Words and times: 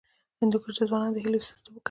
هندوکش 0.39 0.75
د 0.77 0.81
ځوانانو 0.89 1.15
د 1.15 1.17
هیلو 1.23 1.37
استازیتوب 1.41 1.73
کوي. 1.75 1.79